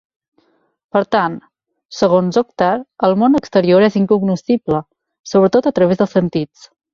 [0.95, 1.35] Per tant,
[1.97, 2.69] segons Oktar,
[3.09, 4.81] el món exterior és incognoscible,
[5.35, 6.67] sobretot a través dels sentits.